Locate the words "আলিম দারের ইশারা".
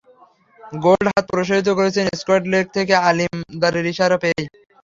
3.07-4.17